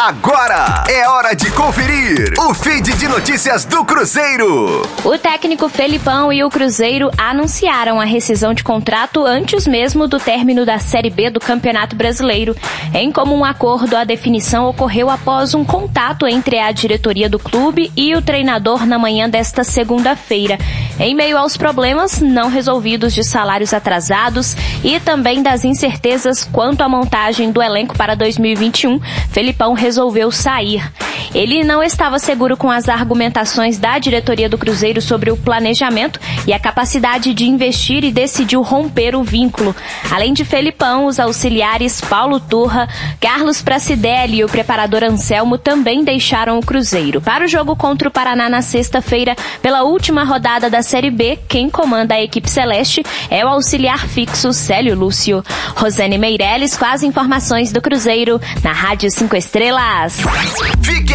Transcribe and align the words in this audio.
Agora 0.00 0.84
é 0.88 1.08
hora 1.08 1.34
de 1.34 1.50
conferir 1.50 2.32
o 2.38 2.54
feed 2.54 2.96
de 2.96 3.08
notícias 3.08 3.64
do 3.64 3.84
Cruzeiro. 3.84 4.82
O 5.04 5.18
técnico 5.18 5.68
Felipão 5.68 6.32
e 6.32 6.44
o 6.44 6.48
Cruzeiro 6.48 7.10
anunciaram 7.18 8.00
a 8.00 8.04
rescisão 8.04 8.54
de 8.54 8.62
contrato 8.62 9.26
antes 9.26 9.66
mesmo 9.66 10.06
do 10.06 10.20
término 10.20 10.64
da 10.64 10.78
Série 10.78 11.10
B 11.10 11.30
do 11.30 11.40
Campeonato 11.40 11.96
Brasileiro. 11.96 12.54
Em 12.94 13.10
comum 13.10 13.44
acordo, 13.44 13.96
a 13.96 14.04
definição 14.04 14.68
ocorreu 14.68 15.10
após 15.10 15.52
um 15.52 15.64
contato 15.64 16.28
entre 16.28 16.60
a 16.60 16.70
diretoria 16.70 17.28
do 17.28 17.40
clube 17.40 17.90
e 17.96 18.14
o 18.14 18.22
treinador 18.22 18.86
na 18.86 19.00
manhã 19.00 19.28
desta 19.28 19.64
segunda-feira. 19.64 20.58
Em 21.00 21.12
meio 21.12 21.36
aos 21.36 21.56
problemas 21.56 22.20
não 22.20 22.48
resolvidos 22.48 23.12
de 23.12 23.24
salários 23.24 23.74
atrasados 23.74 24.56
e 24.84 25.00
também 25.00 25.42
das 25.42 25.64
incertezas 25.64 26.44
quanto 26.44 26.82
à 26.82 26.88
montagem 26.88 27.50
do 27.50 27.60
elenco 27.60 27.96
para 27.96 28.14
2021, 28.14 29.00
Felipão 29.30 29.74
resolveu 29.88 30.30
sair. 30.30 30.82
Ele 31.34 31.64
não 31.64 31.82
estava 31.82 32.18
seguro 32.18 32.56
com 32.56 32.70
as 32.70 32.88
argumentações 32.88 33.78
da 33.78 33.98
diretoria 33.98 34.48
do 34.48 34.58
Cruzeiro 34.58 35.00
sobre 35.00 35.30
o 35.30 35.36
planejamento 35.36 36.20
e 36.46 36.52
a 36.52 36.58
capacidade 36.58 37.34
de 37.34 37.44
investir 37.44 38.04
e 38.04 38.10
decidiu 38.10 38.62
romper 38.62 39.14
o 39.14 39.22
vínculo. 39.22 39.74
Além 40.10 40.32
de 40.32 40.44
Felipão, 40.44 41.06
os 41.06 41.20
auxiliares 41.20 42.00
Paulo 42.00 42.40
Turra, 42.40 42.88
Carlos 43.20 43.62
Pracidelli 43.62 44.38
e 44.38 44.44
o 44.44 44.48
preparador 44.48 45.04
Anselmo 45.04 45.58
também 45.58 46.04
deixaram 46.04 46.58
o 46.58 46.64
Cruzeiro. 46.64 47.20
Para 47.20 47.44
o 47.44 47.48
jogo 47.48 47.76
contra 47.76 48.08
o 48.08 48.12
Paraná 48.12 48.48
na 48.48 48.62
sexta-feira, 48.62 49.36
pela 49.60 49.82
última 49.82 50.24
rodada 50.24 50.70
da 50.70 50.82
Série 50.82 51.10
B, 51.10 51.38
quem 51.48 51.68
comanda 51.68 52.14
a 52.14 52.22
equipe 52.22 52.48
celeste 52.48 53.02
é 53.30 53.44
o 53.44 53.48
auxiliar 53.48 54.06
fixo 54.06 54.52
Célio 54.52 54.96
Lúcio. 54.96 55.42
Rosane 55.76 56.18
Meirelles 56.18 56.76
com 56.76 56.84
as 56.84 57.02
informações 57.02 57.72
do 57.72 57.80
Cruzeiro 57.80 58.40
na 58.62 58.72
Rádio 58.72 59.10
5 59.10 59.36
Estrelas. 59.36 60.16
Fique 60.82 61.14